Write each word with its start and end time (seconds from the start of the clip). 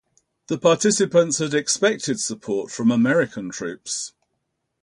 The 0.47 0.57
participants 0.57 1.37
had 1.37 1.53
expected 1.53 2.19
support 2.19 2.71
from 2.71 2.89
American 2.89 3.51
troops. 3.51 4.13